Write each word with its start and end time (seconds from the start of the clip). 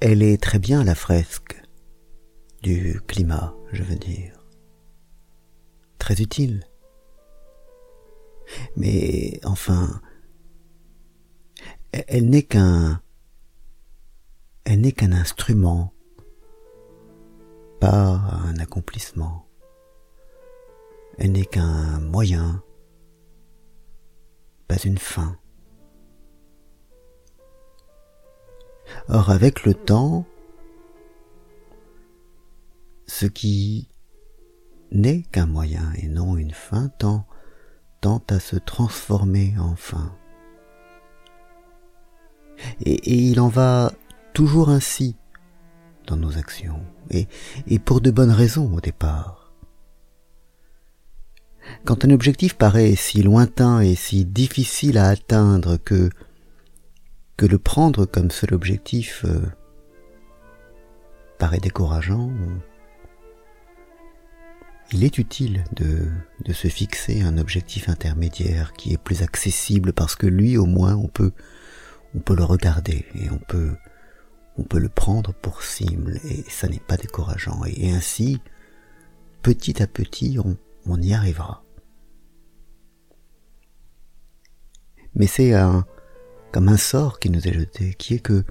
elle 0.00 0.22
est 0.22 0.42
très 0.42 0.58
bien 0.58 0.82
la 0.84 0.94
fresque 0.94 1.60
du 2.62 3.00
climat, 3.06 3.54
je 3.72 3.82
veux 3.82 3.96
dire. 3.96 4.44
Très 5.98 6.20
utile. 6.20 6.64
Mais 8.76 9.40
enfin, 9.44 10.00
elle 11.92 12.28
n'est 12.30 12.42
qu'un 12.42 13.00
elle 14.64 14.80
n'est 14.80 14.92
qu'un 14.92 15.12
instrument, 15.12 15.92
pas 17.78 18.20
un 18.48 18.56
accomplissement. 18.56 19.46
Elle 21.18 21.32
n'est 21.32 21.44
qu'un 21.44 22.00
moyen, 22.00 22.64
pas 24.66 24.78
une 24.84 24.98
fin. 24.98 25.38
Or 29.08 29.30
avec 29.30 29.64
le 29.64 29.74
temps, 29.74 30.26
ce 33.06 33.26
qui 33.26 33.88
n'est 34.92 35.22
qu'un 35.22 35.46
moyen 35.46 35.92
et 35.96 36.08
non 36.08 36.36
une 36.36 36.52
fin 36.52 36.88
tend, 36.98 37.26
à 38.28 38.38
se 38.38 38.54
transformer 38.54 39.54
en 39.58 39.74
fin. 39.74 40.14
Et, 42.84 43.26
il 43.28 43.40
en 43.40 43.48
va 43.48 43.92
toujours 44.32 44.68
ainsi 44.68 45.16
dans 46.06 46.16
nos 46.16 46.38
actions, 46.38 46.80
et 47.10 47.26
pour 47.80 48.00
de 48.00 48.12
bonnes 48.12 48.30
raisons 48.30 48.72
au 48.72 48.80
départ. 48.80 49.52
Quand 51.84 52.04
un 52.04 52.10
objectif 52.10 52.54
paraît 52.54 52.94
si 52.94 53.22
lointain 53.22 53.80
et 53.80 53.94
si 53.94 54.24
difficile 54.24 54.98
à 54.98 55.08
atteindre 55.08 55.76
que 55.76 56.10
que 57.36 57.46
le 57.46 57.58
prendre 57.58 58.06
comme 58.06 58.30
seul 58.30 58.54
objectif 58.54 59.24
euh, 59.24 59.42
paraît 61.38 61.60
décourageant, 61.60 62.30
il 64.92 65.04
est 65.04 65.18
utile 65.18 65.64
de, 65.72 66.08
de 66.44 66.52
se 66.52 66.68
fixer 66.68 67.22
un 67.22 67.36
objectif 67.38 67.88
intermédiaire 67.88 68.72
qui 68.72 68.92
est 68.92 68.98
plus 68.98 69.22
accessible 69.22 69.92
parce 69.92 70.14
que 70.14 70.26
lui 70.26 70.56
au 70.56 70.64
moins 70.64 70.94
on 70.94 71.08
peut 71.08 71.32
on 72.14 72.20
peut 72.20 72.36
le 72.36 72.44
regarder 72.44 73.04
et 73.14 73.28
on 73.30 73.38
peut 73.38 73.74
on 74.56 74.62
peut 74.62 74.78
le 74.78 74.88
prendre 74.88 75.34
pour 75.34 75.62
cible 75.62 76.18
et 76.24 76.42
ça 76.48 76.68
n'est 76.68 76.78
pas 76.78 76.96
décourageant 76.96 77.64
et, 77.66 77.90
ainsi 77.90 78.40
petit 79.42 79.82
à 79.82 79.86
petit 79.86 80.38
on, 80.42 80.56
on 80.86 81.02
y 81.02 81.12
arrivera. 81.12 81.62
Mais 85.14 85.26
c'est 85.26 85.52
un 85.54 85.86
comme 86.52 86.68
un 86.68 86.76
sort 86.76 87.18
qui 87.18 87.30
nous 87.30 87.46
est 87.46 87.52
jeté, 87.52 87.94
qui 87.94 88.14
est 88.14 88.20
que 88.20 88.44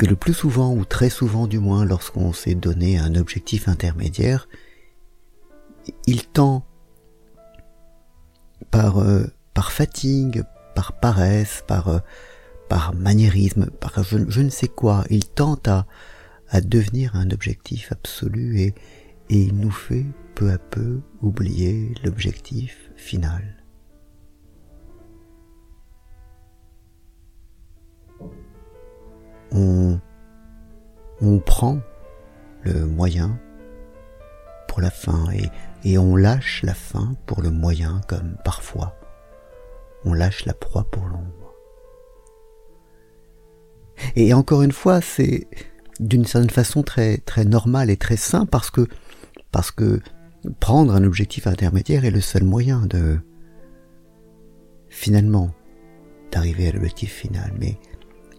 que 0.00 0.06
le 0.06 0.16
plus 0.16 0.32
souvent, 0.32 0.72
ou 0.72 0.86
très 0.86 1.10
souvent 1.10 1.46
du 1.46 1.58
moins, 1.58 1.84
lorsqu'on 1.84 2.32
s'est 2.32 2.54
donné 2.54 2.98
un 2.98 3.14
objectif 3.16 3.68
intermédiaire, 3.68 4.48
il 6.06 6.26
tend 6.26 6.64
par, 8.70 8.98
euh, 8.98 9.26
par 9.52 9.72
fatigue, 9.72 10.42
par 10.74 10.98
paresse, 10.98 11.62
par, 11.66 11.88
euh, 11.88 11.98
par 12.70 12.94
maniérisme, 12.94 13.66
par 13.66 14.02
je, 14.02 14.40
ne 14.40 14.48
sais 14.48 14.68
quoi, 14.68 15.04
il 15.10 15.26
tend 15.26 15.58
à, 15.66 15.84
devenir 16.62 17.14
un 17.14 17.30
objectif 17.30 17.92
absolu 17.92 18.58
et 18.58 18.74
il 19.28 19.54
nous 19.54 19.70
fait 19.70 20.06
peu 20.34 20.50
à 20.50 20.58
peu 20.58 21.00
oublier 21.20 21.94
l'objectif 22.02 22.90
final. 22.96 23.59
On, 29.52 29.98
prend 31.44 31.78
le 32.62 32.86
moyen 32.86 33.38
pour 34.68 34.80
la 34.80 34.90
fin 34.90 35.26
et, 35.84 35.98
on 35.98 36.16
lâche 36.16 36.62
la 36.62 36.74
fin 36.74 37.14
pour 37.26 37.42
le 37.42 37.50
moyen 37.50 38.00
comme 38.06 38.36
parfois 38.44 38.96
on 40.04 40.12
lâche 40.12 40.44
la 40.46 40.54
proie 40.54 40.84
pour 40.90 41.04
l'ombre. 41.04 41.54
Et 44.16 44.32
encore 44.32 44.62
une 44.62 44.72
fois, 44.72 45.02
c'est 45.02 45.46
d'une 45.98 46.24
certaine 46.24 46.50
façon 46.50 46.82
très 46.82 47.18
très 47.18 47.44
normale 47.44 47.90
et 47.90 47.98
très 47.98 48.16
sain 48.16 48.46
parce 48.46 48.70
que 48.70 48.86
parce 49.52 49.70
que 49.70 50.00
prendre 50.58 50.94
un 50.94 51.04
objectif 51.04 51.46
intermédiaire 51.46 52.06
est 52.06 52.10
le 52.10 52.22
seul 52.22 52.44
moyen 52.44 52.86
de 52.86 53.18
finalement 54.88 55.50
d'arriver 56.30 56.68
à 56.68 56.72
l'objectif 56.72 57.12
final. 57.12 57.52
Mais 57.58 57.78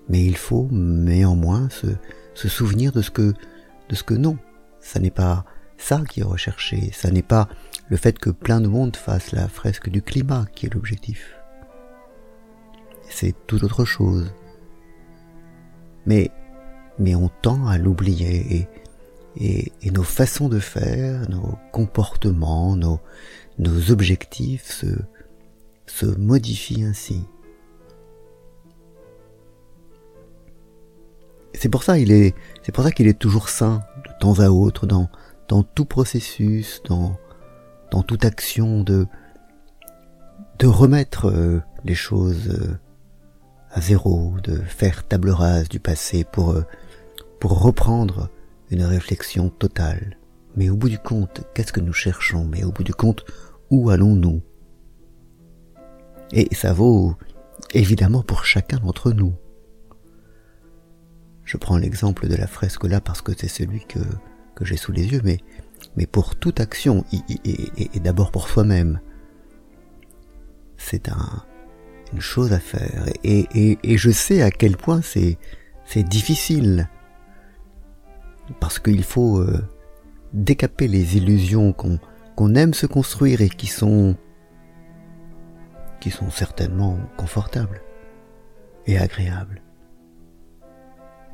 mais 0.09 0.23
il 0.23 0.38
faut 0.38 0.67
néanmoins 0.72 1.69
se, 1.69 1.88
se 2.34 2.50
souvenir 2.50 2.91
de 2.91 3.01
ce 3.01 3.12
que 3.12 3.34
de 3.89 3.95
ce 3.95 4.03
que 4.03 4.13
non, 4.13 4.38
ça 4.79 5.00
n'est 5.00 5.12
pas 5.12 5.45
ça 5.78 6.01
qui 6.07 6.22
est 6.22 6.23
recherché, 6.23 6.91
ça 6.94 7.12
n'est 7.12 7.22
pas 7.22 7.50
le 7.89 7.97
fait 7.97 8.17
que 8.17 8.29
plein 8.29 8.61
de 8.61 8.67
monde 8.67 8.95
fasse 8.95 9.31
la 9.31 9.47
fresque 9.47 9.90
du 9.90 10.01
climat 10.01 10.45
qui 10.56 10.66
est 10.66 10.73
l'objectif. 10.73 11.35
C'est 13.09 13.35
tout 13.47 13.63
autre 13.66 13.84
chose. 13.84 14.34
Mais 16.06 16.31
mais 17.00 17.16
on 17.16 17.29
tend 17.41 17.67
à 17.67 17.78
l'oublier 17.78 18.56
et, 18.56 18.67
et, 19.38 19.72
et, 19.81 19.91
nos 19.91 20.03
façons 20.03 20.50
de 20.50 20.59
faire, 20.59 21.28
nos 21.29 21.57
comportements, 21.72 22.75
nos, 22.75 23.00
nos 23.57 23.91
objectifs 23.91 24.69
se, 24.69 24.88
se 25.88 26.06
modifient 26.06 26.84
ainsi. 26.84 27.23
C'est 31.61 31.69
pour 31.69 31.83
ça 31.83 31.99
est, 31.99 32.33
c'est 32.63 32.72
pour 32.72 32.83
ça 32.83 32.91
qu'il 32.91 33.07
est 33.07 33.19
toujours 33.19 33.47
sain 33.47 33.83
de 34.03 34.09
temps 34.19 34.39
à 34.39 34.49
autre 34.49 34.88
dans 34.88 35.11
dans 35.47 35.61
tout 35.61 35.85
processus, 35.85 36.81
dans 36.89 37.19
dans 37.91 38.01
toute 38.01 38.25
action 38.25 38.81
de 38.81 39.05
de 40.57 40.66
remettre 40.66 41.29
euh, 41.29 41.61
les 41.83 41.94
choses 41.94 42.49
euh, 42.49 42.79
à 43.69 43.79
zéro, 43.79 44.33
de 44.44 44.55
faire 44.55 45.07
table 45.07 45.29
rase 45.29 45.69
du 45.69 45.79
passé 45.79 46.23
pour 46.23 46.49
euh, 46.49 46.63
pour 47.39 47.61
reprendre 47.61 48.29
une 48.72 48.81
réflexion 48.83 49.49
totale. 49.49 50.17
Mais 50.55 50.72
au 50.72 50.75
bout 50.75 50.89
du 50.89 50.97
compte, 50.97 51.43
qu'est-ce 51.53 51.73
que 51.73 51.79
nous 51.79 51.93
cherchons? 51.93 52.43
Mais 52.43 52.63
au 52.63 52.72
bout 52.72 52.83
du 52.83 52.95
compte, 52.95 53.23
où 53.69 53.91
allons-nous? 53.91 54.41
Et 56.31 56.47
ça 56.55 56.73
vaut 56.73 57.13
évidemment 57.72 58.23
pour 58.23 58.45
chacun 58.45 58.78
d'entre 58.78 59.11
nous. 59.11 59.35
Je 61.46 61.57
prends 61.57 61.78
l'exemple 61.78 62.28
de 62.28 62.35
la 62.35 62.47
fresque 62.47 62.84
là 62.85 63.02
parce 63.02 63.22
que 63.22 63.34
c'est 63.35 63.47
celui 63.47 63.85
que, 63.85 64.00
j'ai 64.62 64.78
sous 64.78 64.91
les 64.91 65.07
yeux, 65.07 65.22
mais, 65.24 66.06
pour 66.06 66.35
toute 66.35 66.59
action, 66.59 67.03
et, 67.12 68.00
d'abord 68.00 68.31
pour 68.31 68.47
soi-même, 68.47 69.00
c'est 70.78 71.09
un, 71.09 71.44
une 72.13 72.22
chose 72.22 72.53
à 72.53 72.59
faire. 72.59 73.06
Et, 73.24 73.78
je 73.97 74.12
sais 74.12 74.41
à 74.41 74.52
quel 74.52 74.78
point 74.78 75.02
c'est, 75.02 75.38
c'est 75.85 76.03
difficile. 76.03 76.90
Parce 78.59 78.79
qu'il 78.79 79.03
faut 79.03 79.40
euh, 79.40 79.66
décaper 80.34 80.88
les 80.88 81.16
illusions 81.18 81.72
qu'on, 81.72 82.00
qu'on 82.35 82.56
aime 82.56 82.73
se 82.73 82.85
construire 82.85 83.41
et 83.41 83.50
qui 83.50 83.68
sont, 83.68 84.18
qui 86.00 86.12
sont 86.12 86.29
certainement 86.29 86.97
confortables 87.18 87.81
et 88.88 88.97
agréables. 88.97 89.62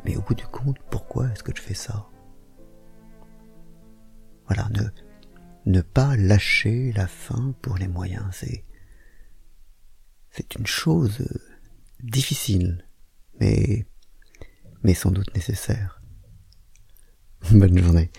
Mais 0.08 0.16
au 0.16 0.22
bout 0.22 0.36
du 0.36 0.46
compte, 0.48 0.78
pourquoi 0.90 1.28
est-ce 1.28 1.44
que 1.44 1.52
je 1.54 1.62
fais 1.62 1.74
ça? 1.74 2.08
Voilà, 4.46 4.70
ne, 5.66 5.82
pas 5.82 6.16
lâcher 6.16 6.94
la 6.94 7.08
fin 7.08 7.54
pour 7.62 7.78
les 7.78 7.90
moyens, 7.90 8.24
c'est, 8.32 8.64
une 10.58 10.66
chose 10.66 11.28
difficile, 12.02 12.88
mais, 13.42 13.86
mais 14.84 14.94
sans 14.94 15.12
doute 15.12 15.34
nécessaire. 15.36 16.02
Bonne 17.52 17.78
journée. 17.78 18.10